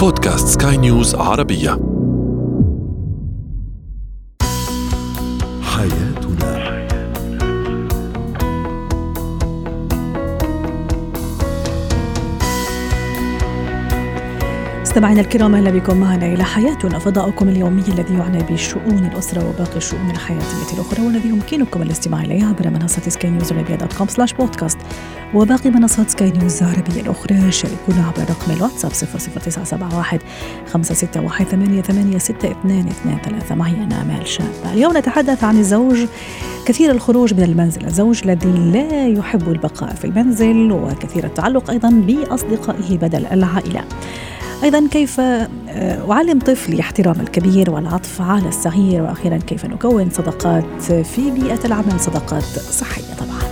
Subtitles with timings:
[0.00, 1.70] بودكاست سكاي نيوز عربية.
[5.62, 6.80] حياتنا.
[14.80, 15.96] مستمعينا الكرام أهلا بكم.
[15.96, 21.82] معنا إلى حياتنا فضاؤكم اليومي الذي يعنى بشؤون الأسرة وباقي الشؤون الحياتية الأخرى والذي يمكنكم
[21.82, 24.78] الاستماع اليه عبر منصة سكاي نيوز dot com slash podcast
[25.34, 30.18] وباقي منصات سكاي نيوز العربية الأخرى شاركونا عبر رقم الواتساب 00971
[30.72, 35.98] 561 886223 معي أنا آمال شابه اليوم نتحدث عن الزوج
[36.66, 42.98] كثير الخروج من المنزل الزوج الذي لا يحب البقاء في المنزل وكثير التعلق أيضا بأصدقائه
[42.98, 43.84] بدل العائلة.
[44.64, 45.20] أيضا كيف
[46.10, 52.42] أعلم طفلي احترام الكبير والعطف على الصغير وأخيرا كيف نكون صداقات في بيئة العمل صداقات
[52.70, 53.49] صحية طبعا.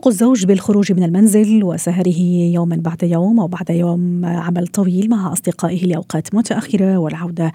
[0.00, 2.18] تعلق الزوج بالخروج من المنزل وسهره
[2.54, 7.52] يوما بعد يوم أو بعد يوم عمل طويل مع أصدقائه لأوقات متأخرة والعودة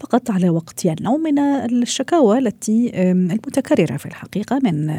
[0.00, 4.92] فقط على وقت النوم من الشكاوى التي المتكررة في الحقيقة من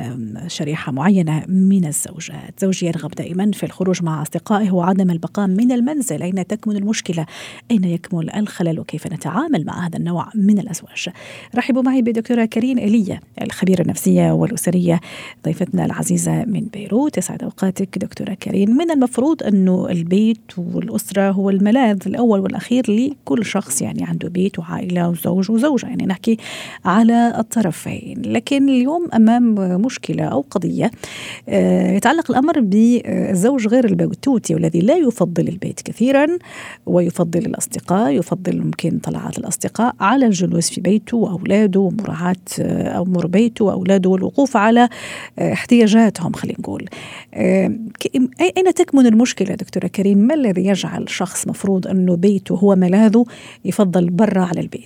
[0.48, 6.22] شريحة معينة من الزوجات، زوجي يرغب دائما في الخروج مع أصدقائه وعدم البقاء من المنزل،
[6.22, 7.26] أين تكمن المشكلة؟
[7.72, 11.10] أين يكمن الخلل؟ وكيف نتعامل مع هذا النوع من الأزواج؟
[11.56, 15.00] رحبوا معي بدكتورة كريم ايليا الخبيرة النفسية والأسرية
[15.46, 22.00] ضيفتنا العزيزة من بيروت، يسعد أوقاتك دكتورة كريم، من المفروض انه البيت والأسرة هو الملاذ
[22.06, 24.91] الأول والأخير لكل شخص يعني عنده بيت وعائلة.
[25.00, 26.38] عائلة وزوج وزوجة يعني نحكي
[26.86, 28.22] على الطرفين.
[28.26, 30.92] لكن اليوم أمام مشكلة أو قضية
[31.96, 36.28] يتعلق الأمر بالزوج غير البيتوتي والذي لا يفضل البيت كثيرا
[36.86, 44.10] ويفضل الأصدقاء يفضل ممكن طلعات الأصدقاء على الجلوس في بيته وأولاده ومراعاة أمور بيته وأولاده
[44.10, 44.90] والوقوف على
[45.40, 46.86] احتياجاتهم خلينا نقول.
[48.42, 53.26] أين تكمن المشكلة دكتورة كريم؟ ما الذي يجعل شخص مفروض أنه بيته هو ملاذه
[53.66, 54.81] يفضل برا على البيت؟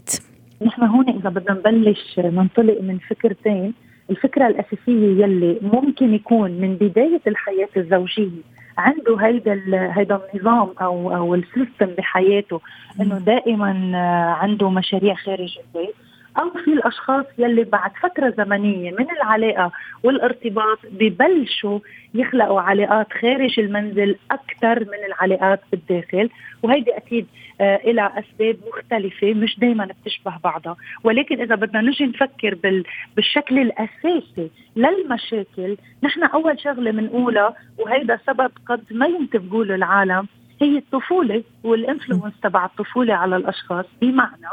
[0.62, 3.74] نحن هون إذا بدنا نبلش ننطلق من فكرتين
[4.10, 8.42] الفكرة الأساسية يلي ممكن يكون من بداية الحياة الزوجية
[8.78, 9.62] عنده هيدا
[9.98, 12.62] هيدا النظام أو أو السيستم بحياته
[13.02, 13.98] إنه دائما
[14.42, 15.96] عنده مشاريع خارج البيت.
[16.38, 19.72] أو في الأشخاص يلي بعد فترة زمنية من العلاقة
[20.04, 21.80] والارتباط ببلشوا
[22.14, 26.30] يخلقوا علاقات خارج المنزل أكثر من العلاقات بالداخل.
[26.64, 27.28] وهيدي أكيد
[27.62, 30.76] آه لها أسباب مختلفة مش دائما بتشبه بعضها.
[31.04, 32.84] ولكن إذا بدنا نجي نفكر بال
[33.16, 40.28] بالشكل الأساسي للمشاكل نحن أول شغلة بنقولها وهيدا سبب قد ما ينتبهوا له العالم
[40.62, 43.86] هي الطفولة والإنفلونس تبع الطفولة على الأشخاص.
[44.02, 44.48] بمعنى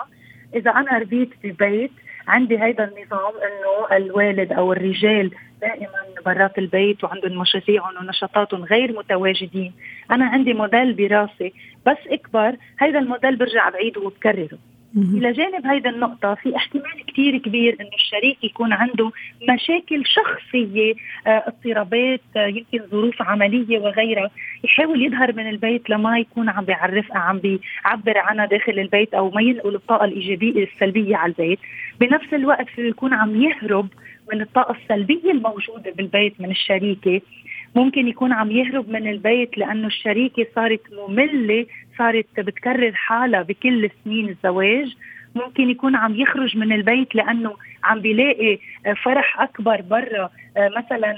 [0.55, 1.91] إذا أنا ربيت ببيت
[2.29, 5.31] عندي هيدا النظام إنه الوالد أو الرجال
[5.61, 5.89] دائما
[6.27, 9.73] برات البيت وعندهم مشاريعهم ونشاطاتهم غير متواجدين،
[10.11, 11.53] أنا عندي موديل براسي
[11.87, 14.59] بس إكبر هيدا الموديل برجع بعيده وبكرره.
[14.97, 19.11] إلى جانب هيدا النقطة في احتمال كثير كبير إنه الشريك يكون عنده
[19.49, 20.95] مشاكل شخصية
[21.27, 24.31] آه اضطرابات آه يمكن ظروف عملية وغيرها.
[24.65, 29.43] يحاول يظهر من البيت لما يكون عم بيعرفها عم بيعبر عنها داخل البيت أو ما
[29.43, 31.59] ينقل الطاقة الإيجابية السلبية على البيت.
[32.01, 33.89] بنفس الوقت يكون عم يهرب
[34.33, 37.21] من الطاقة السلبية الموجودة بالبيت من الشريكة.
[37.75, 41.67] ممكن يكون عم يهرب من البيت لأنه الشريكة صارت مملة
[41.99, 44.97] صارت بتكرر حالها بكل سنين الزواج.
[45.35, 48.59] ممكن يكون عم يخرج من البيت لأنه عم بيلاقي
[49.05, 50.31] فرح أكبر برا.
[50.57, 51.17] مثلا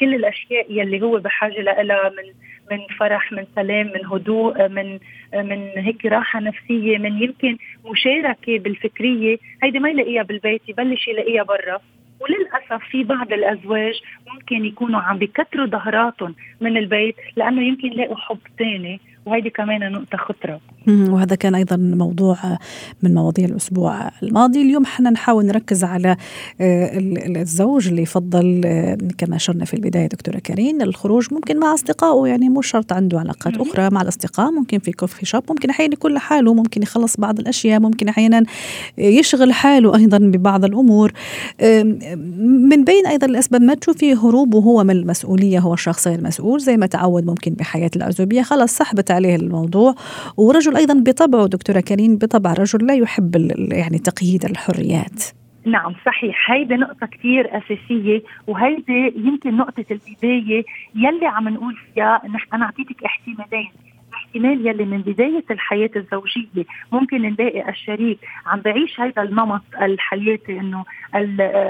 [0.00, 2.32] كل الأشياء يلي هو بحاجة لها من
[2.70, 4.98] من فرح من سلام من هدوء من
[5.34, 7.56] من هيك راحة نفسية من يمكن
[7.90, 9.38] مشاركة بالفكرية.
[9.62, 11.80] هيدي ما يلاقيها بالبيت يبلش يلاقيها برا.
[12.24, 13.94] وللأسف في بعض الأزواج
[14.34, 20.18] ممكن يكونوا عم بكتروا ظهراتهم من البيت لأنه يمكن يلاقوا حب ثاني وهيدي كمان نقطة
[20.18, 20.60] خطرة.
[20.88, 22.36] وهذا كان أيضا موضوع
[23.02, 24.62] من مواضيع الأسبوع الماضي.
[24.62, 26.16] اليوم حنا نحاول نركز على
[26.60, 28.60] الزوج اللي يفضل
[29.18, 33.56] كما أشرنا في البداية دكتورة كريم الخروج ممكن مع أصدقائه يعني مو شرط عنده علاقات
[33.56, 37.80] أخرى مع الأصدقاء ممكن في كوفي شوب ممكن أحيانا يكون لحاله ممكن يخلص بعض الأشياء
[37.80, 38.44] ممكن أحيانا
[38.98, 41.12] يشغل حاله أيضا ببعض الأمور.
[42.44, 46.76] من بين أيضا الأسباب ما تشوفي هروبه هو من المسؤولية هو الشخص غير مسؤول زي
[46.76, 49.94] ما تعود ممكن بحياة العزوبية خلاص سحبت عليه الموضوع.
[50.36, 55.24] ورجل أيضا بطبعه دكتورة كريم بطبع رجل لا يحب يعني تقييد الحريات.
[55.66, 56.50] نعم صحيح.
[56.50, 60.64] هيدي نقطة كتير أساسية وهيدي يمكن نقطة البداية
[60.94, 62.22] يلي عم نقول فيها.
[62.34, 63.70] نحن أنا أعطيتك احتمالين.
[64.34, 70.84] الاحتمال يلي من بداية الحياة الزوجية ممكن نلاقي الشريك عم بعيش هذا النمط الحياتي إنه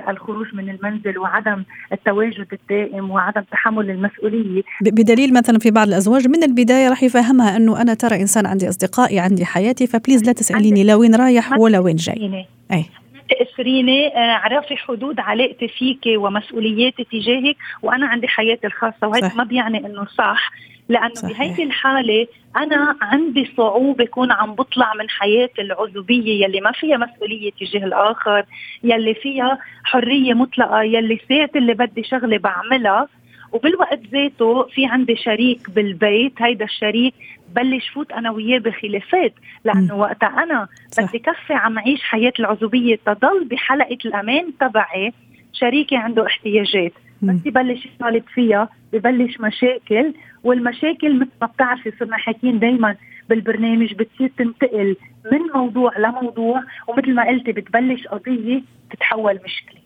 [0.09, 4.63] الخروج من المنزل وعدم التواجد الدائم وعدم تحمل المسؤولية.
[4.81, 9.19] بدليل مثلا في بعض الأزواج من البداية راح يفهمها إنه أنا ترى إنسان عندي أصدقائي
[9.19, 12.47] عندي حياتي فبليز لا تسأليني لا وين رايح ولا وين جاي.
[12.73, 12.85] أي.
[13.31, 19.87] تأثريني آه، عرفي حدود علاقتي فيك ومسؤولياتي تجاهك وأنا عندي حياتي الخاصة وهذا ما بيعني
[19.87, 20.51] إنه صح.
[20.89, 21.13] لأنه.
[21.23, 22.27] بهيدي الحالة
[22.57, 28.45] أنا عندي صعوبة كون عم بطلع من حياتي العزوبية يلي ما فيها مسؤولية تجاه الآخر
[28.85, 33.09] يلي فيها حرية مطلقة يلي ساعه اللي بدي شغلة بعملها.
[33.53, 37.15] وبالوقت ذاته في عندي شريك بالبيت هيدا الشريك
[37.55, 39.35] بلش فوت أنا وياه بخلافات
[39.65, 45.13] لأنه وقتها أنا بدي كفي عم اعيش حياة العزوبية تضل بحلقة الأمان تبعي.
[45.53, 46.93] شريكي عنده احتياجات
[47.23, 50.15] بس يبلش يطالب فيها ببلش مشاكل
[50.45, 52.97] والمشاكل مثل ما بتعرفي صرنا حاكيين دائما
[53.29, 54.97] بالبرنامج بتصير تنتقل
[55.33, 59.84] من موضوع لموضوع ومثل ما قلتي بتبلش قضية تتحول مشكلة.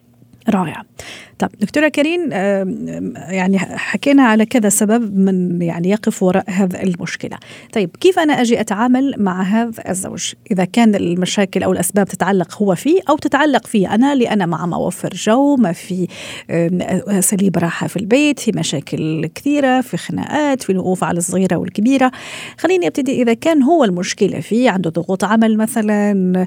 [0.48, 0.82] رائع
[1.38, 2.30] طب دكتورة كريم
[3.12, 7.38] يعني حكينا على كذا سبب من يعني يقف وراء هذا المشكلة.
[7.72, 12.74] طيب كيف أنا أجي أتعامل مع هذا الزوج؟ إذا كان المشاكل أو الأسباب تتعلق هو
[12.74, 16.08] فيه أو تتعلق فيه أنا لأنا مع ما أوفر جو ما في
[17.08, 22.12] أساليب راحة في البيت في مشاكل كثيرة في خناقات في الوقوف على الصغيرة والكبيرة.
[22.58, 26.46] خليني أبتدي إذا كان هو المشكلة فيه عنده ضغوط عمل مثلا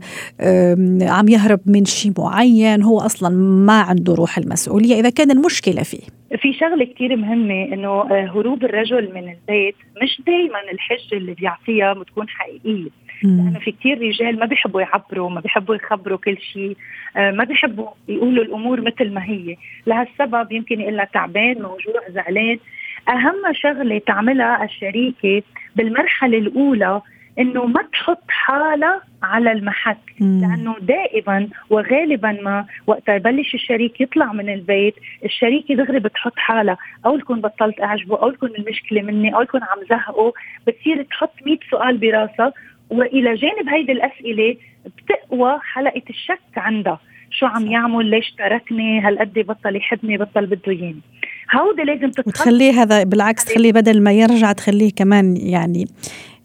[1.02, 3.30] عم يهرب من شيء معين هو أصلا
[3.66, 6.22] ما عنده روح المسؤولية إذا كان المشكلة فيه.
[6.38, 11.94] في شغلة كثير مهمة إنه آه، هروب الرجل من البيت مش دائما الحجه اللي بيعطيها
[11.94, 12.89] بتكون حقيقية.
[13.24, 16.78] لأنه في كثير رجال ما بيحبوا يعبروا ما بيحبوا يخبروا كل شيء
[17.18, 19.56] آه، ما بيحبوا يقولوا الأمور مثل ما هي.
[19.88, 22.60] لهالسبب يمكن يقول تعبان موجوع زعلان.
[23.10, 25.44] أهم شغلة تعملها الشريكة
[25.75, 27.01] بالمرحلة الأولى
[27.39, 34.54] إنه ما تحط حالها على المحك لأنه دائما وغالبا ما وقت يبلش الشريك يطلع من
[34.54, 34.95] البيت
[35.25, 39.80] الشريكه دغري بتحط حالها أو يكون بطلت أعجبه أو يكون المشكلة مني أو يكون عم
[39.89, 40.33] زهقه
[40.68, 42.54] بتصير تحط 100 سؤال براسها
[42.89, 44.56] وإلى جانب هيدي الأسئلة
[44.86, 47.00] بتقوى حلقة الشك عندها.
[47.31, 51.01] شو عم يعمل؟ ليش تركني؟ هل قد بطل يحبني؟ بطل بده اياني
[51.56, 52.30] هودي لازم تتخطى.
[52.30, 55.86] وتخليه هذا بالعكس تخليه بدل ما يرجع تخليه كمان يعني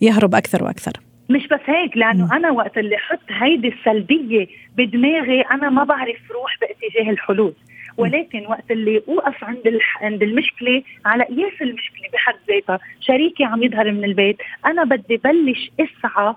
[0.01, 0.93] يهرب أكثر وأكثر.
[1.31, 2.33] مش بس هيك لأنه م.
[2.33, 4.47] أنا وقت اللي حط هيدي السلبية
[4.77, 7.55] بدماغي أنا ما بعرف روح باتجاه الحلول.
[7.97, 10.03] ولكن وقت اللي اوقف عند الح...
[10.03, 15.71] عند المشكلة على قياس المشكلة بحد ذاتها شريكي عم يظهر من البيت أنا بدي بلش
[15.81, 16.35] أسعى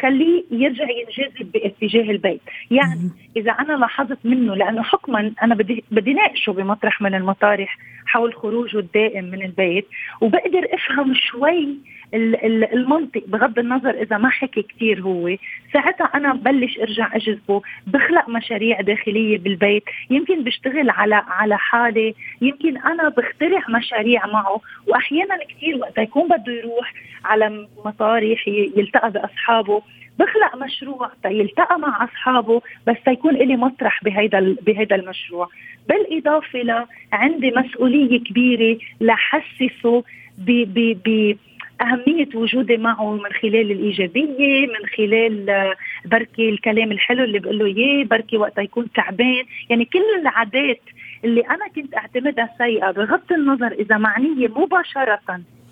[0.00, 2.40] خليه يرجع ينجذب باتجاه البيت.
[2.70, 7.78] يعني إذا أنا لاحظت منه لأنه حكما أنا بدي بدي ناقشه بمطرح من المطارح.
[8.06, 9.86] حول خروجه الدائم من البيت
[10.20, 11.68] وبقدر أفهم شوي
[12.14, 15.36] المنطق بغض النظر إذا ما حكي كثير هو.
[15.72, 22.76] ساعتها أنا ببلش أرجع أجذبه بخلق مشاريع داخلية بالبيت يمكن بشتغل على على حالي يمكن
[22.76, 29.82] أنا بخترع مشاريع معه وأحيانا كثير وقت يكون بده يروح على مطارح يلتقى بأصحابه.
[30.18, 35.48] بخلق مشروع يلتقى مع أصحابه بس تيكون لي مطرح بهيدا بهيدا المشروع.
[35.88, 40.04] بالإضافة ل عندي مسؤولية كبيرة لحسسه
[40.38, 41.36] ب ب ب
[41.80, 45.74] أهمية وجودي معه من خلال الإيجابية من خلال آه،
[46.04, 49.44] بركي الكلام الحلو اللي بقول له إياه بركي وقت يكون تعبان.
[49.70, 50.80] يعني كل العادات
[51.24, 55.20] اللي أنا كنت أعتمدها سيئة بغض النظر إذا معنية مباشرة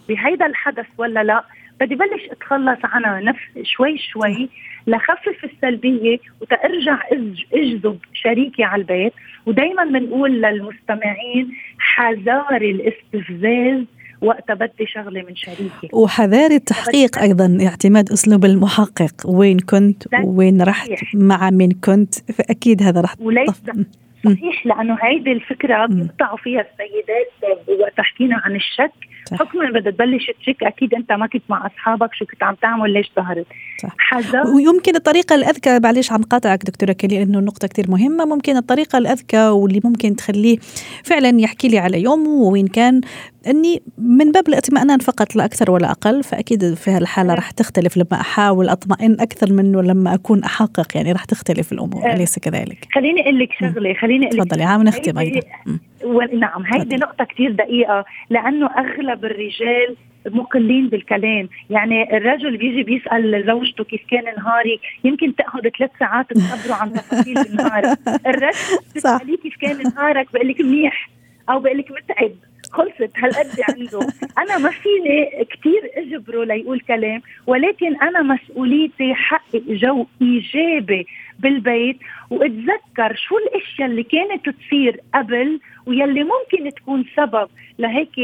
[0.09, 1.45] بهيدا الحدث ولا لا
[1.81, 4.49] بدي بلش أتخلص عنها نفس شوي شوي
[4.87, 6.99] لخفف السلبية وترجع
[7.53, 9.13] إجذب شريكي على البيت.
[9.47, 13.85] ودائما بنقول للمستمعين حذار الاستفزاز
[14.21, 15.89] وقت بدي شغلة من شريكي.
[15.93, 19.15] وحذار التحقيق أيضا اعتماد أسلوب المحقق.
[19.27, 23.63] وين كنت وين رحت مع من كنت فأكيد هذا رح وليس
[24.25, 28.93] صحيح لأنه هيدي الفكرة بيقطعوا فيها السيدات وقت حكينا عن الشك.
[29.33, 33.11] حكما بدها تبلش تشك أكيد أنت ما كنت مع أصحابك شو كنت عم تعمل ليش
[33.17, 33.47] ظهرت؟
[33.99, 34.47] حذر.
[34.47, 39.49] ويمكن الطريقة الأذكى معلش عم قاطعك دكتورة كلي لأنه النقطه كثير مهمة ممكن الطريقة الأذكى
[39.49, 40.59] واللي ممكن تخليه
[41.05, 43.01] فعلا يحكي لي على يومه وين كان
[43.47, 48.21] إني من باب الإطمئنان فقط لا أكثر ولا أقل فأكيد في هالحالة راح تختلف لما
[48.21, 53.39] أحاول أطمئن أكثر منه لما أكون أحقق يعني راح تختلف الأمور أليس كذلك؟ خليني أقول
[53.39, 55.41] لك شغلة خليني أقول لك تفضلي عم نختم أيضا.
[56.33, 61.49] نعم هيدي نقطة كثير دقيقة لأنه أغلب الرجال مقلين بالكلام.
[61.71, 67.39] يعني الرجل بيجي بيسأل زوجته كيف كان نهاري يمكن تأخذ ثلاث ساعات تخبره عن تفاصيل
[67.39, 67.83] النهار.
[68.27, 71.11] الرجل بتسأليه كيف كان نهارك؟ بقول لك منيح
[71.51, 72.33] أو بقول لك متعب.
[72.73, 74.07] خلصت هالقد عنده.
[74.39, 81.07] أنا ما فيني كثير أجبره ليقول كلام ولكن أنا مسؤوليتي حقق جو إيجابي.
[81.39, 81.99] بالبيت
[82.31, 87.49] واتذكر شو الأشياء اللي كانت تصير قبل ويلي ممكن تكون سبب
[87.79, 88.19] لهيك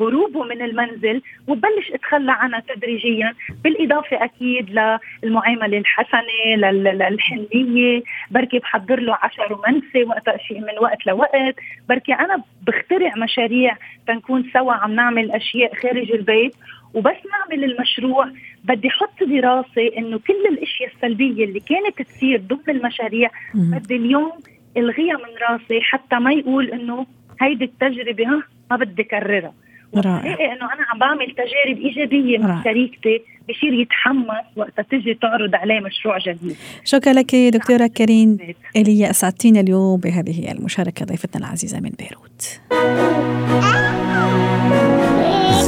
[0.00, 3.34] هروبه من المنزل وبلش اتخلى عنها تدريجيا.
[3.64, 4.80] بالإضافة أكيد
[5.22, 8.02] للمعاملة الحسنة للحنية.
[8.30, 11.54] بركي بحضر له عشاء رومانسي وقت شيء من وقت لوقت.
[11.88, 16.54] بركي أنا بخترع مشاريع تنكون سوا عم نعمل أشياء خارج البيت
[16.94, 18.32] وبس نعمل المشروع.
[18.64, 24.32] بدي أحط براسي إنه كل الأشياء السلبية اللي كانت تصير ضمن المشاريع بدي اليوم
[24.76, 27.06] ألغيها من راسي حتى ما يقول إنه
[27.40, 29.52] هيدي التجربة ها ما بدي كررها.
[29.96, 30.52] رائع.
[30.52, 36.18] إنه أنا عم بعمل تجارب إيجابية مع شريكتي بصير يتحمس وقت تجي تعرض عليه مشروع
[36.18, 36.56] جديد.
[36.84, 38.38] شكرا لك دكتورة كريم
[38.76, 42.60] ايليا أسعدتينا اليوم بهذه المشاركة ضيفتنا العزيزة من بيروت.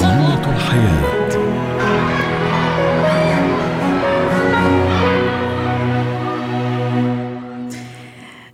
[0.01, 1.21] زينة الحياة.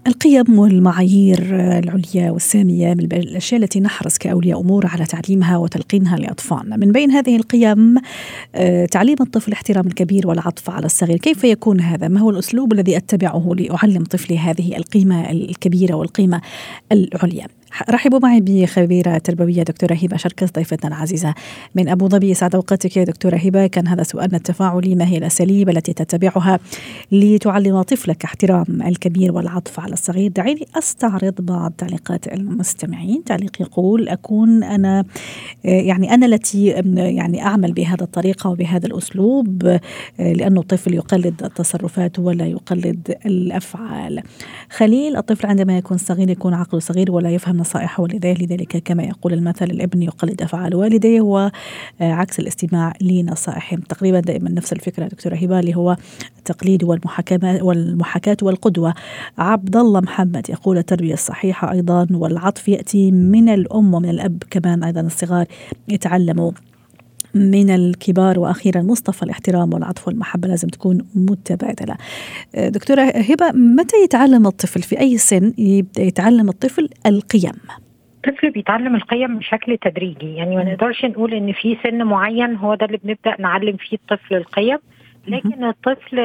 [0.06, 6.76] القيم والمعايير العليا والسامية من الأشياء التي نحرص كأولياء أمور على تعليمها وتلقينها لأطفالنا.
[6.76, 7.94] من بين هذه القيم
[8.54, 11.16] آه، تعليم الطفل احترام الكبير والعطف على الصغير.
[11.16, 16.40] كيف يكون هذا؟ ما هو الأسلوب الذي أتبعه لأعلم طفلي هذه القيمة الكبيرة والقيمة
[16.92, 17.46] العليا؟
[17.90, 21.34] رحبوا معي بخبيرة تربوية دكتورة هبة شركس ضيفتنا العزيزة.
[21.74, 25.68] من أبو ظبي سعد أوقاتك يا دكتورة هبة كان هذا سؤالنا التفاعلي ما هي الأساليب
[25.68, 26.58] التي تتبعها
[27.12, 33.24] لتعلم طفلك احترام الكبير والعطف على الصغير؟ دعيني أستعرض بعض تعليقات المستمعين.
[33.24, 35.04] تعليق يقول أكون أنا
[35.64, 39.78] يعني أنا التي يعني أعمل بهذا الطريقة وبهذا الأسلوب
[40.18, 44.22] لأنه الطفل يقلد التصرفات ولا يقلد الأفعال.
[44.70, 49.32] خليل الطفل عندما يكون صغير يكون عقله صغير ولا يفهم نصائح والديه لذلك كما يقول
[49.32, 53.80] المثل الابن يقلد أفعال والديه وعكس الاستماع لنصائحهم.
[53.80, 55.96] تقريبا دائما نفس الفكرة دكتورة هبة اللي هو
[56.38, 58.94] التقليد والمحاكمة والمحاكاة والقدوة.
[59.38, 65.00] عبد الله محمد يقول التربية الصحيحة أيضا والعطف يأتي من الأم ومن الأب كمان أيضا
[65.00, 65.46] الصغار
[65.88, 66.52] يتعلموا
[67.36, 71.96] من الكبار وأخيرا مصطفى الاحترام والعطف والمحبة لازم تكون متبادلة.
[72.54, 77.52] دكتورة هبة متى يتعلم الطفل؟ في أي سن يبدأ يتعلم الطفل القيم؟
[78.16, 80.34] الطفل بيتعلم القيم بشكل تدريجي.
[80.34, 84.34] يعني ما نقدرش نقول إن في سن معين هو ده اللي بنبدأ نعلم فيه الطفل
[84.34, 84.78] القيم.
[85.28, 86.16] لكن الطفل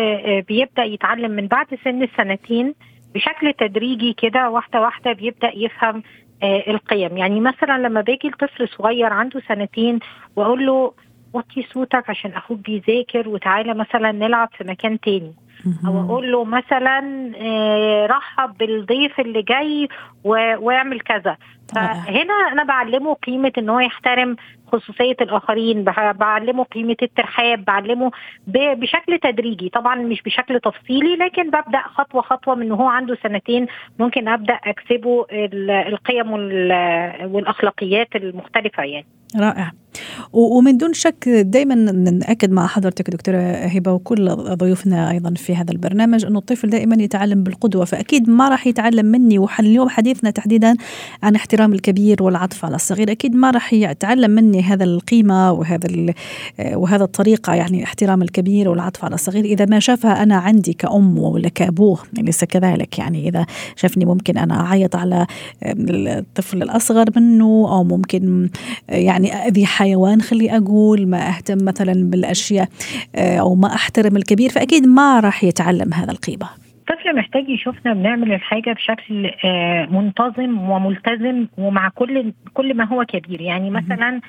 [0.48, 2.74] بيبدأ يتعلم من بعد سن السنتين
[3.15, 6.01] بشكل تدريجي كده واحدة واحدة بيبدأ يفهم آه
[6.43, 7.17] القيم.
[7.17, 10.00] يعني مثلا لما باجي الطفل صغير عنده سنتين
[10.36, 10.93] وأقول له
[11.33, 15.33] وطي صوتك عشان أخوك بيذاكر وتعالى مثلا نلعب في مكان تاني.
[15.88, 19.88] أو أقول له مثلا آه رحب بالضيف اللي جاي
[20.24, 21.38] واعمل كذا.
[21.75, 24.36] فهنا أنا بعلمه قيمة إن هو يحترم
[24.72, 28.12] خصوصية الآخرين بعلمه قيمة الترحاب بعلمه
[28.48, 33.68] بشكل تدريجي طبعا مش بشكل تفصيلي لكن ببدأ خطوة خطوة من هو عنده سنتين
[34.00, 35.25] ممكن أبدأ أكسبه
[35.88, 36.32] القيم
[37.34, 39.06] والأخلاقيات المختلفة يعني.
[39.40, 39.72] رائع.
[40.33, 46.25] ومن دون شك دائما نأكد مع حضرتك دكتورة هبة وكل ضيوفنا أيضا في هذا البرنامج
[46.25, 50.75] انه الطفل دائما يتعلم بالقدوة فأكيد ما راح يتعلم مني واليوم حديثنا تحديدا
[51.24, 53.12] عن احترام الكبير والعطف على الصغير.
[53.12, 56.13] أكيد ما راح يتعلم مني هذا القيمة وهذا
[56.74, 59.45] وهذا الطريقة يعني احترام الكبير والعطف على الصغير.
[59.45, 63.45] إذا ما شافها أنا عندي كأم ولا يعني ليس كذلك؟ يعني إذا
[63.75, 65.27] شافني ممكن أنا أعيط على
[65.65, 68.50] الطفل الأصغر منه أو ممكن
[68.89, 72.67] يعني أذي حيوان خلي أقول ما أهتم مثلا بالأشياء
[73.15, 76.50] أو ما أحترم الكبير فأكيد ما راح يتعلم هذا القيمة.
[76.79, 79.31] الطفل محتاج يشوفنا بنعمل الحاجة بشكل
[79.91, 83.41] منتظم وملتزم ومع كل كل ما هو كبير.
[83.41, 84.21] يعني مثلا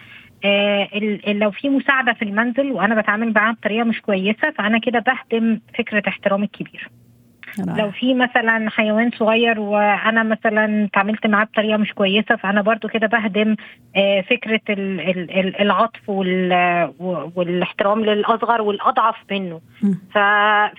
[0.44, 0.88] آه
[1.32, 6.02] لو في مساعدة في المنزل وأنا بتعامل معاه بطريقة مش كويسة فأنا كده بهدم فكرة
[6.09, 6.88] احترام الكبير.
[7.59, 13.06] لو في مثلا حيوان صغير وأنا مثلا تعاملت معاه بطريقة مش كويسة فأنا برضو كده
[13.06, 13.56] بهدم
[13.97, 16.09] آه فكرة ال ال العطف
[17.37, 19.61] والاحترام للأصغر والأضعف منه.
[20.14, 20.18] ف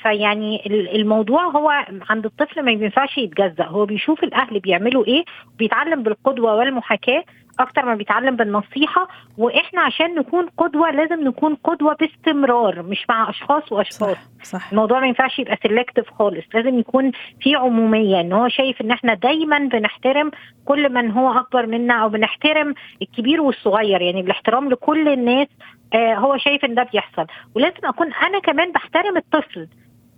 [0.02, 0.62] فيعني
[0.96, 1.70] الموضوع هو
[2.10, 3.64] عند الطفل ما ينفعش يتجزأ.
[3.66, 5.24] هو بيشوف الأهل بيعملوا إيه
[5.60, 7.24] بيتعلم بالقدوة والمحاكاة
[7.60, 9.08] أكتر ما بيتعلم بالنصيحة
[9.38, 14.18] وإحنا عشان نكون قدوة لازم نكون قدوة باستمرار مش مع أشخاص وأشخاص.
[14.18, 14.70] صح صح.
[14.72, 19.14] الموضوع ما ينفعش يبقى سيلكتيف خالص لازم يكون في عمومية إن هو شايف إن إحنا
[19.14, 20.32] دايما بنحترم
[20.66, 24.02] كل من هو أكبر منا أو بنحترم الكبير والصغير.
[24.02, 25.48] يعني بالاحترام لكل الناس
[25.94, 27.26] آه هو شايف إن ده بيحصل.
[27.56, 29.68] ولازم أكون أنا كمان بحترم الطفل.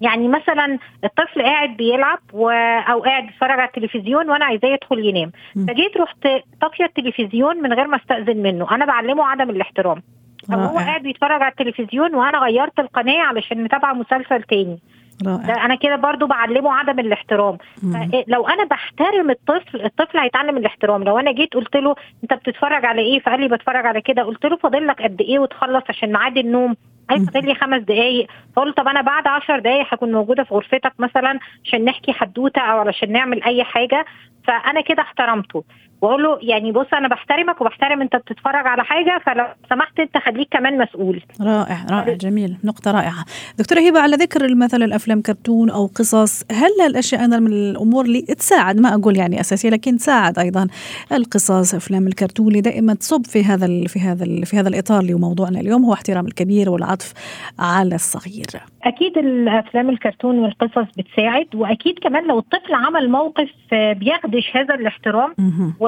[0.02, 2.50] يعني مثلا الطفل قاعد بيلعب و...
[2.90, 5.32] أو قاعد بيتفرج على التلفزيون وأنا عايزاه يدخل ينام.
[5.68, 6.28] فجيت رحت
[6.62, 8.76] طافية التلفزيون من غير ما أستأذن منه.
[8.76, 10.02] أنا بعلمه عدم الاحترام.
[10.48, 14.80] طب هو رائع قاعد بيتفرج على التلفزيون وأنا غيرت القناة علشان نتابع مسلسل تاني.
[15.22, 17.58] ده رائع أنا كده برضو بعلمه عدم الاحترام.
[17.84, 18.12] مم.
[18.28, 21.04] لو أنا بحترم الطفل الطفل هيتعلم الاحترام.
[21.04, 24.24] لو أنا جيت قلت له أنت بتتفرج على إيه؟ فقال لي بتفرج على كده.
[24.24, 26.76] قلت له فاضل لك قد إيه وتخلص عشان ميعاد النوم؟
[27.10, 28.28] فاضل لي خمس دقايق.
[28.56, 32.62] فقول له طب أنا بعد عشر دقايق هكون موجودة في غرفتك مثلا عشان نحكي حدوتة
[32.62, 34.06] أو علشان نعمل أي حاجة.
[34.48, 35.64] فأنا كده احترمته.
[36.02, 40.48] واقول له يعني بص أنا بحترمك وبحترم انت بتتفرج على حاجة فلو سمحت انت خليك
[40.52, 41.22] كمان مسؤول.
[41.42, 43.26] رائع رائع جميل نقطة رائعة.
[43.60, 48.22] دكتورة هبة على ذكر مثلا الأفلام كرتون أو قصص هل هالأشياء أيضا من الأمور اللي
[48.22, 50.68] تساعد؟ ما أقول يعني أساسية لكن تساعد أيضا
[51.12, 55.00] القصص أفلام الكرتون اللي دائما تصب في هذا ال في هذا ال في هذا الإطار
[55.00, 57.14] اللي موضوعنا اليوم هو احترام الكبير والعطف
[57.60, 58.46] على الصغير.
[58.84, 65.34] أكيد الأفلام الكرتون والقصص بتساعد وأكيد كمان لو الطفل عمل موقف آه، بيخدش هذا الاحترام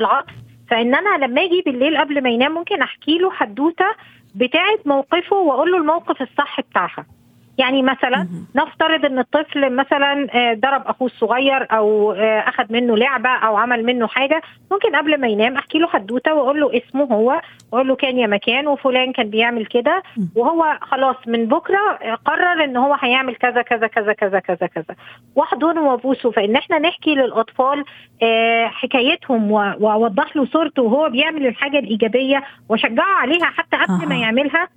[0.08, 0.16] مهم.
[0.16, 0.34] والعطف
[0.70, 3.86] فإن أنا لما أجي بالليل قبل ما ينام ممكن أحكي له حدوتة
[4.36, 7.06] بتاعه موقفه وأقول له الموقف الصح بتاعها
[7.58, 8.28] يعني مثلا.
[8.56, 13.84] نفترض إن الطفل مثلا آه، ضرب أخوه الصغير أو آه، اخذ منه لعبة أو عمل
[13.86, 17.96] منه حاجة ممكن قبل ما ينام أحكي له حدوته وأقول له اسمه هو وأقول له
[17.96, 20.04] كان يا مكان وفلان كان بيعمل كده.
[20.36, 24.96] وهو خلاص من بكرة قرر إن هو هيعمل كذا كذا كذا كذا كذا كذا
[25.36, 27.84] واحضنه وابوسه فإن إحنا نحكي للأطفال
[28.24, 34.16] آه، حكايتهم وأوضح له صورته وهو بيعمل الحاجة الإيجابية وأشجعه عليها حتى قبل ما.
[34.16, 34.68] يعملها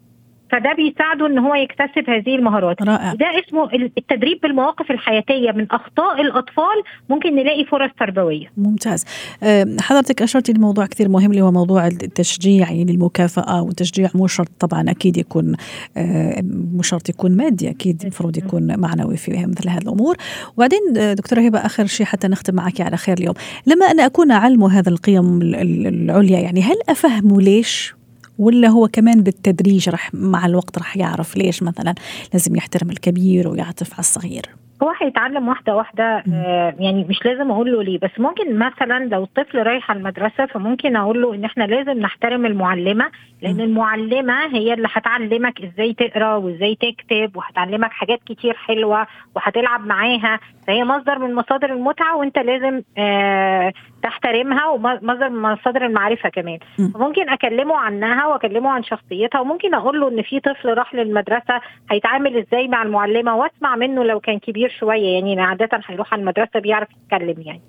[0.52, 2.82] فده بيساعده إن هو يكتسب هذه المهارات.
[2.82, 3.14] رائع.
[3.14, 8.46] ده اسمه التدريب بالمواقف الحياتية من أخطاء الأطفال ممكن نلاقي فرص تربوية.
[8.56, 9.04] ممتاز.
[9.42, 14.48] أه، حضرتك أشرتي لموضوع كثير مهم اللي هو موضوع التشجيع يعني المكافأة والتشجيع مو شرط
[14.60, 15.54] طبعا أكيد يكون
[15.96, 16.42] أه،
[16.74, 20.16] مو شرط يكون مادي أكيد المفروض يكون معنوي في مثل هذه الأمور.
[20.56, 23.34] وبعدين أه، دكتورة هبة آخر شيء حتى نختم معك على خير اليوم.
[23.66, 27.94] لما أنا أكون أعلم هذا القيم ال- ال- العليا يعني هل أفهمه ليش
[28.40, 31.94] ولا هو كمان بالتدريج رح مع الوقت رح يعرف ليش مثلا
[32.32, 34.42] لازم يحترم الكبير ويعطف على الصغير
[34.82, 36.34] هو هيتعلم واحدة مم.
[36.34, 40.46] آه يعني مش لازم أقول له ليه بس ممكن مثلا لو الطفل رايح على المدرسة
[40.46, 43.10] فممكن أقول له إن إحنا لازم نحترم المعلمة
[43.42, 43.60] لأن مم.
[43.60, 50.84] المعلمة هي اللي هتعلمك إزاي تقرأ وإزاي تكتب وهتعلمك حاجات كتير حلوة وهتلعب معاها فهي
[50.84, 53.72] مصدر من مصادر المتعة وأنت لازم آه
[54.02, 56.92] تحترمها ومصدر من مصادر المعرفة كمان مم.
[56.96, 61.60] ممكن أكلمه عنها وأكلمه عن شخصيتها وممكن أقول له إن في طفل راح للمدرسة
[61.90, 66.60] هيتعامل إزاي مع المعلمة وأسمع منه لو كان كبير شوية يعني عادة هيروح على المدرسة
[66.60, 67.62] بيعرف يتكلم يعني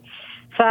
[0.58, 0.62] ف...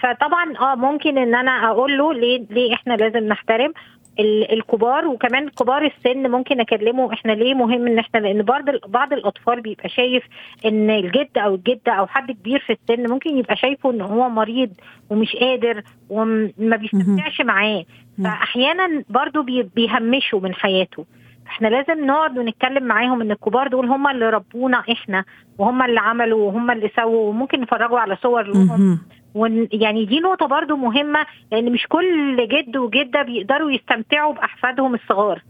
[0.00, 3.72] فطبعا آه ممكن إن أنا أقول له ليه ليه إحنا لازم نحترم
[4.20, 7.12] الكبار وكمان كبار السن ممكن أكلمه.
[7.12, 10.24] إحنا ليه مهم إن إحنا لأن بعض بعض الأطفال بيبقى شايف
[10.64, 14.70] إن الجد أو الجدة أو حد كبير في السن ممكن يبقى شايفه إن هو مريض
[15.10, 17.84] ومش قادر وما بيستمتعش معاه.
[18.24, 21.04] فأحيانا برضو بي- بيهمشوا من حياته.
[21.46, 25.24] إحنا لازم نقعد ونتكلم معاهم إن الكبار دول هم اللي ربونا إحنا
[25.58, 28.98] وهم اللي عملوا وهم اللي سووا وممكن نفرجوا على صور لهم
[29.36, 29.42] مهم.
[29.42, 35.42] ون يعني دي نقطة برضو مهمة لأن مش كل جد وجدة بيقدروا يستمتعوا بأحفادهم الصغار.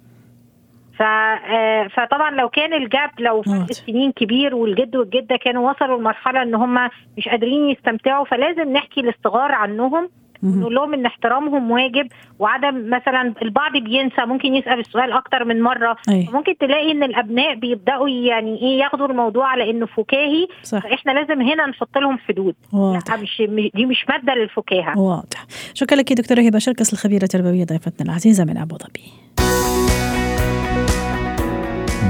[0.98, 3.66] ف آه، فطبعا لو كان الجاب لو فرق واضح.
[3.70, 9.52] السنين كبير والجد والجدة كانوا وصلوا لمرحلة إن هم مش قادرين يستمتعوا فلازم نحكي للصغار
[9.52, 10.08] عنهم.
[10.42, 15.96] نقول لهم إن احترامهم واجب وعدم مثلا البعض بينسى ممكن يسأل السؤال أكتر من مرة.
[16.08, 20.78] أي ممكن تلاقي إن الأبناء بيبدأوا يعني إيه ياخدوا الموضوع على إنه فكاهي صح.
[20.78, 22.54] فإحنا لازم هنا نحط لهم حدود.
[22.72, 23.10] واضح.
[23.10, 23.42] لا مش
[23.74, 24.98] دي مش مادة للفكاهة.
[24.98, 25.46] واضح.
[25.74, 26.58] شكرا لك دكتورة هبة.
[26.58, 29.04] شركس الخبيرة التربوية ضيفتنا العزيزة من أبو ظبي.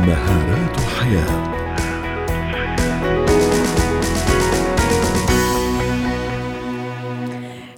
[0.06, 1.65] مهارات حياة.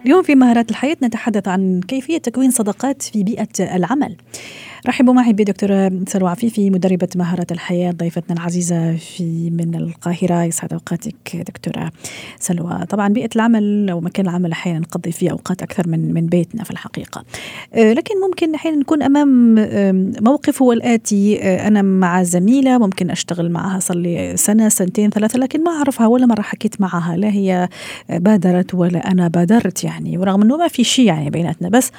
[0.04, 4.16] اليوم في مهارات الحياة نتحدث عن كيفية تكوين صداقات في بيئة العمل.
[4.86, 10.44] رحبوا معي بدكتورة سلوى عفيفي مدربة مهارات الحياة ضيفتنا العزيزة في من القاهرة.
[10.44, 11.92] يسعد أوقاتك دكتورة
[12.40, 12.86] سلوى.
[12.88, 16.70] طبعا بيئة العمل أو مكان العمل أحيانا نقضي فيه أوقات أكثر من من بيتنا في
[16.70, 17.24] الحقيقة.
[17.74, 19.54] آه، لكن ممكن أحيانا نكون أمام
[20.20, 25.38] موقف هو الآتي آه، أنا مع زميلة ممكن أشتغل معها صار لي سنة سنتين ثلاثة
[25.38, 27.16] لكن ما أعرفها ولا مرة حكيت معها.
[27.16, 27.68] لا هي
[28.08, 31.90] بادرت ولا أنا بادرت يعني ورغم أنه ما في شيء يعني بيناتنا بس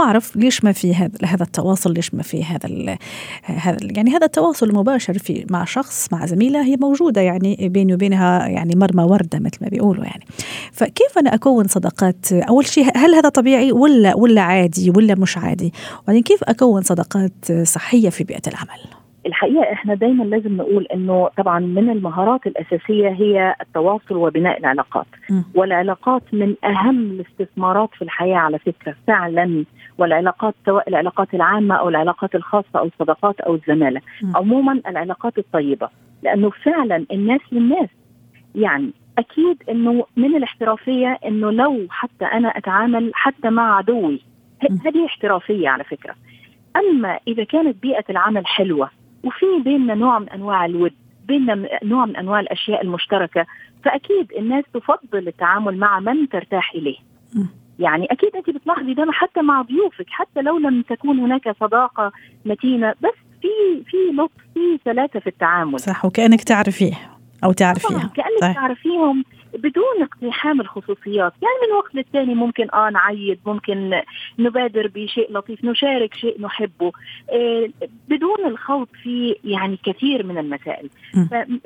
[0.00, 2.96] ما أعرف ليش ما في هذا هذا التواصل ليش ما في هذا
[3.44, 8.46] هذا يعني هذا التواصل المباشر في مع شخص مع زميلة هي موجودة يعني بيني وبينها
[8.46, 10.24] يعني مرمى وردة مثل ما بيقولوا يعني.
[10.72, 15.72] فكيف أنا أكون صداقات؟ أول شيء هل هذا طبيعي ولا ولا عادي ولا مش عادي؟
[16.02, 21.58] وبعدين كيف أكون صداقات صحية في بيئة العمل؟ الحقيقة إحنا دايما لازم نقول إنه طبعا
[21.58, 25.06] من المهارات الأساسية هي التواصل وبناء العلاقات.
[25.30, 25.42] م.
[25.54, 29.64] والعلاقات من أهم الاستثمارات في الحياة على فكرة فعلا.
[29.98, 34.00] والعلاقات سواء العلاقات العامة أو العلاقات الخاصة أو الصداقات أو الزمالة.
[34.22, 34.36] م.
[34.36, 35.88] عموما العلاقات الطيبة
[36.22, 37.88] لأنه فعلا الناس للناس.
[38.54, 44.20] يعني أكيد إنه من الاحترافية إنه لو حتى أنا أتعامل حتى مع عدوي
[44.86, 46.14] هذه احترافية على فكرة.
[46.76, 48.90] أما إذا كانت بيئة العمل حلوة
[49.24, 50.92] وفي بيننا نوع من أنواع الود
[51.28, 53.46] بيننا نوع من أنواع الأشياء المشتركة.
[53.84, 56.96] فأكيد الناس تفضل التعامل مع من ترتاح إليه.
[57.78, 62.12] يعني أكيد أنت بتلاحظي ده حتى مع ضيوفك حتى لو لم تكون هناك صداقة
[62.44, 65.80] متينة بس في في لطف في سلاسة في التعامل.
[65.80, 66.92] صح وكأنك تعرفيه
[67.44, 68.10] أو تعرفيها.
[68.16, 68.54] كأنك طيب.
[68.54, 69.24] تعرفيهم.
[69.54, 71.32] بدون اقتحام الخصوصيات.
[71.42, 74.00] يعني من وقت للتاني ممكن آه نعيد ممكن
[74.38, 76.92] نبادر بشيء لطيف نشارك شيء نحبه.
[77.32, 77.68] آه
[78.08, 80.90] بدون الخوض في يعني كثير من المسائل.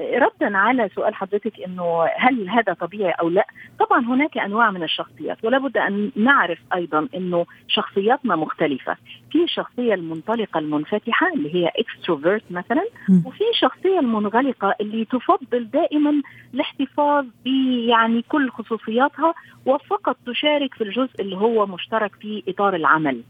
[0.00, 3.46] ردا على سؤال حضرتك إنه هل هذا طبيعي أو لا؟
[3.78, 8.96] طبعا هناك أنواع من الشخصيات ولا بد أن نعرف أيضا إنه شخصياتنا مختلفة.
[9.34, 12.84] في الشخصيه المنطلقة المنفتحة اللي هي اكستروفيرت مثلا
[13.26, 16.22] وفي الشخصيه المنغلقة اللي تفضل دائما
[16.54, 17.46] الاحتفاظ ب
[17.88, 19.34] يعني كل خصوصياتها
[19.66, 23.22] وفقط تشارك في الجزء اللي هو مشترك في إطار العمل.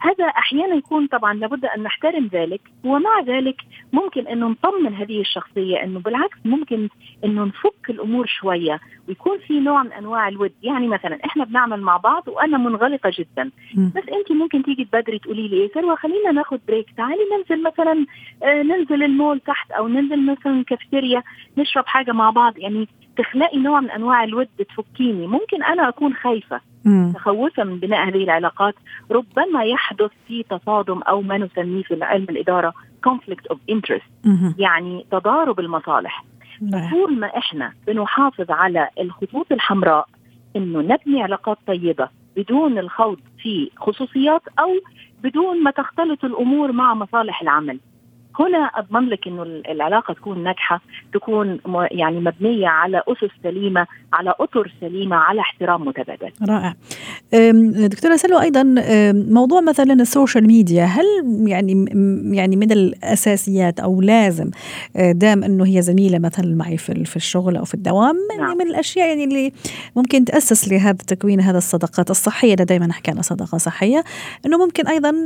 [0.00, 3.56] هذا أحيانا يكون طبعا لابد أن نحترم ذلك ومع ذلك
[3.92, 6.88] ممكن انه نطمن هذه الشخصية أنه بالعكس ممكن
[7.24, 10.52] انه نفك الأمور شوية ويكون في نوع من أنواع الود.
[10.62, 13.50] يعني مثلا إحنا بنعمل مع بعض وأنا منغلقة جدا.
[13.96, 18.06] بس أنت ممكن تيجي تبادري تقولي لي إيه سلوى خلينا ناخذ break تعالي ننزل مثلا
[18.42, 21.22] آه ننزل المول تحت أو ننزل مثلا كافيتيريا
[21.58, 22.58] نشرب حاجة مع بعض.
[22.58, 22.88] يعني
[23.18, 26.60] تخلقي نوع من أنواع الود تفكيني ممكن أنا أكون خايفة
[27.08, 28.74] متخوفه من بناء هذه العلاقات.
[29.10, 32.72] ربما يحدث في تصادم أو ما نسميه في علم الإدارة
[33.08, 34.08] conflict of interest
[34.58, 36.24] يعني تضارب المصالح.
[36.90, 40.06] طول ما إحنا بنحافظ على الخطوط الحمراء
[40.56, 44.68] إنه نبني علاقات طيبة بدون الخوض في خصوصيات أو
[45.22, 47.78] بدون ما تختلط الأمور مع مصالح العمل.
[48.40, 50.80] هنا أضمن لك إنه العلاقة تكون ناجحة
[51.14, 51.58] تكون
[51.90, 56.30] يعني مبنية على أسس سليمة على أطر سليمة على احترام متبادل.
[56.48, 56.74] رائع.
[57.86, 58.74] دكتورة سلوى أيضا
[59.12, 61.04] موضوع مثلا الـ social media هل
[61.46, 61.84] يعني
[62.36, 64.50] يعني من الأساسيات أو لازم
[64.96, 68.56] أه، دام إنه هي زميلة مثلا معي في في الشغل أو في الدوام؟ يعني نعم.
[68.56, 69.52] من الأشياء يعني اللي
[69.96, 74.04] ممكن تأسس لهذا تكوين هذا الصداقات الصحية أنا دائما احكي عن صداقة صحية
[74.46, 75.24] إنه ممكن أيضا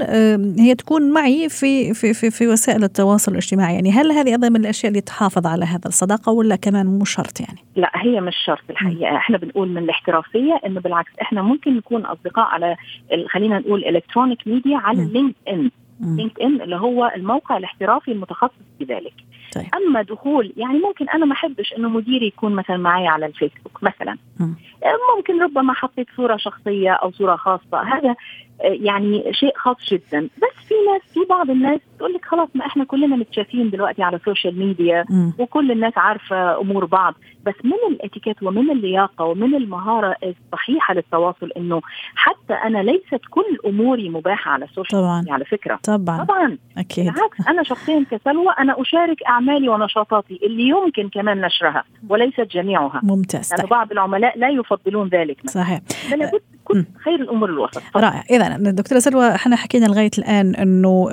[0.58, 3.74] هي تكون معي في في في, في وسائل التواصل التواصل الاجتماعي.
[3.74, 7.40] يعني هل هذه أيضا من الأشياء اللي تحافظ على هذا الصداقة ولا كمان مو شرط
[7.40, 9.16] يعني؟ لا هي مش شرط الحقيقة.
[9.16, 12.76] إحنا بنقول من الاحترافية إنه بالعكس إحنا ممكن نكون أصدقاء على
[13.28, 19.14] خلينا نقول electronic media على LinkedIn LinkedIn اللي هو الموقع الاحترافي المتخصص في ذلك.
[19.54, 19.66] طيب.
[19.74, 24.16] أما دخول يعني ممكن أنا ما أحبش إنه مديري يكون مثلا معي على الفيسبوك مثلا.
[24.40, 24.54] م.
[25.16, 27.82] ممكن ربما حطيت صورة شخصية أو صورة خاصة.
[27.82, 28.14] هذا
[28.62, 30.20] يعني شيء خاص جدا.
[30.36, 34.16] بس في ناس في بعض الناس تقول لك خلاص ما إحنا كلنا متشافين دلوقتي على
[34.16, 35.30] الـ social media م.
[35.38, 37.14] وكل الناس عارفة أمور بعض.
[37.46, 41.80] بس من الاتيكيت ومن اللياقة ومن المهارة الصحيحة للتواصل إنه
[42.14, 45.18] حتى أنا ليست كل أموري مباحة على الـ social طبعا.
[45.18, 45.78] ميديا على فكرة.
[45.84, 46.24] طبعا.
[46.24, 46.58] طبعا.
[46.78, 47.04] أكيد.
[47.12, 53.00] بالعكس أنا شخصيا كسلوى أنا أشارك أعمالي ونشاطاتي اللي يمكن كمان نشرها وليست جميعها.
[53.02, 53.50] ممتاز.
[53.50, 55.62] لأنه يعني بعض العملاء لا يفضلون ذلك مثلا.
[55.62, 55.80] صحيح.
[56.64, 57.82] كل خير الأمور الوسط.
[57.96, 58.24] رائع.
[58.30, 61.08] اذا دكتورة سلوى إحنا حكينا لغاية الآن إنه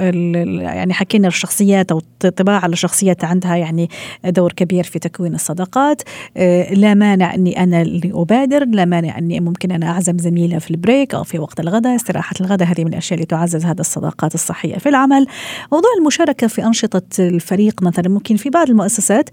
[0.61, 3.89] يعني حكينا الشخصيات أو الطباع على الشخصيات عندها يعني
[4.25, 6.01] دور كبير في تكوين الصداقات.
[6.37, 10.71] آه، لا مانع إني أنا اللي أبادر لا مانع إني ممكن أنا أعزم زميلة في
[10.71, 14.35] الـ break أو في وقت الغداء استراحة الغداء هذه من الأشياء اللي تعزز هذه الصداقات
[14.35, 15.25] الصحية في العمل.
[15.71, 19.29] موضوع المشاركة في أنشطة الفريق مثلا ممكن في بعض المؤسسات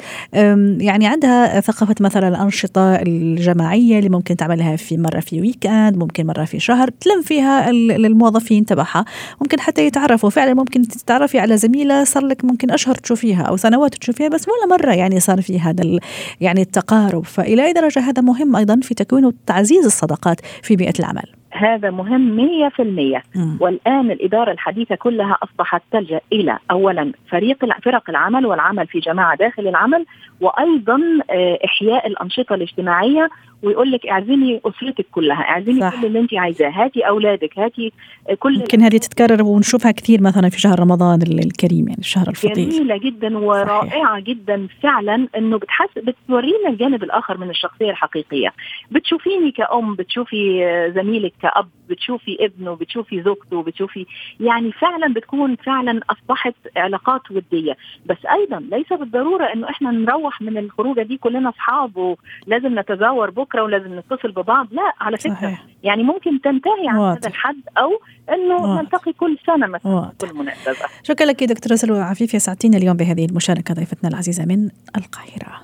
[0.78, 6.44] يعني عندها ثقافة مثلا الأنشطة الجماعية اللي ممكن تعملها في مرة في weekend ممكن مرة
[6.44, 9.04] في شهر تلم فيها الموظفين تبعها.
[9.40, 10.30] ممكن حتى يتعرفوا.
[10.30, 14.76] فعلا ممكن تتعرفي على زميلة صار لك ممكن أشهر تشوفيها أو سنوات تشوفيها بس ولا
[14.76, 15.98] مرة يعني صار في هذا
[16.40, 17.24] يعني التقارب.
[17.24, 21.35] فإلى أي درجة هذا مهم أيضا في تكوين وتعزيز الصداقات في بيئة العمل.
[21.56, 23.58] هذا مهم 100% مم.
[23.60, 29.68] والآن الإدارة الحديثة كلها أصبحت تلجأ إلى أولا فريق فرق العمل والعمل في جماعة داخل
[29.68, 30.06] العمل
[30.40, 33.28] وأيضا آه، إحياء الأنشطة الاجتماعية.
[33.62, 36.00] ويقول لك اعزمي أسرتك كلها اعزمي صح.
[36.00, 37.92] كل اللي أنت عايزاه هاتي أولادك هاتي
[38.38, 42.68] كل يمكن هذه تتكرر ونشوفها كثير مثلا في شهر رمضان ال- الكريم يعني الشهر الفضيل
[42.70, 48.52] جميلة جدا ورائعة جدا فعلا إنه بتحس بتورينا الجانب الآخر من الشخصية الحقيقية.
[48.90, 54.06] بتشوفيني كأم بتشوفي آه، زميلك كأب بتشوفي ابنه بتشوفي زوجته بتشوفي
[54.40, 57.76] يعني فعلا بتكون فعلا أصبحت علاقات ودية.
[58.06, 63.62] بس أيضا ليس بالضرورة إنه إحنا نروح من الخروجة دي كلنا أصحاب ولازم نتزاور بكرة
[63.62, 64.68] ولازم نتصل ببعض.
[64.72, 65.34] لا على فكرة.
[65.34, 65.64] صحيح.
[65.82, 67.18] يعني ممكن تنتهي عن واضح.
[67.18, 67.90] هذا الحد أو
[68.34, 68.82] إنه واضح.
[68.82, 70.12] نلتقي كل سنة مثلا واضح.
[70.20, 70.88] كل مناسبة.
[71.02, 72.42] شكرا لك دكتورة سلوى عفيف.
[72.42, 75.60] سعدتينا اليوم بهذه المشاركة ضيفتنا العزيزة من القاهرة.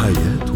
[0.00, 0.55] حياتنا